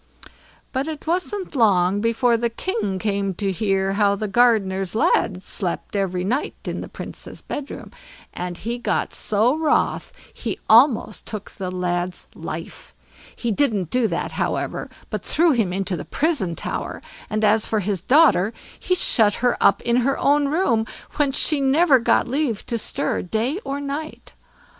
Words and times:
But 0.71 0.87
it 0.87 1.05
wasn't 1.05 1.55
long 1.55 2.01
before 2.01 2.35
the 2.35 2.49
King 2.49 2.97
came 2.97 3.35
to 3.35 3.51
hear 3.51 3.93
how 3.93 4.15
the 4.15 4.27
gardener's 4.27 4.95
lad 4.95 5.43
slept 5.43 5.95
every 5.95 6.23
night 6.23 6.55
in 6.65 6.81
the 6.81 6.89
Princess' 6.89 7.41
bedroom; 7.41 7.91
and 8.33 8.57
he 8.57 8.79
got 8.79 9.13
so 9.13 9.55
wroth 9.55 10.11
he 10.33 10.59
almost 10.67 11.27
took 11.27 11.51
the 11.51 11.69
lad's 11.69 12.25
life. 12.33 12.95
He 13.35 13.51
didn't 13.51 13.91
do 13.91 14.07
that, 14.07 14.31
however, 14.31 14.89
but 15.11 15.23
threw 15.23 15.51
him 15.51 15.71
into 15.71 15.95
the 15.95 16.03
prison 16.03 16.55
tower; 16.55 16.99
and 17.29 17.43
as 17.45 17.67
for 17.67 17.79
his 17.81 18.01
daughter, 18.01 18.53
he 18.79 18.95
shut 18.95 19.35
her 19.35 19.55
up 19.61 19.83
in 19.83 19.97
her 19.97 20.17
own 20.17 20.47
room, 20.47 20.87
whence 21.17 21.37
she 21.37 21.61
never 21.61 21.99
got 21.99 22.27
leave 22.27 22.65
to 22.65 22.79
stir 22.79 23.21
day 23.21 23.59
or 23.63 23.79
night. 23.79 24.33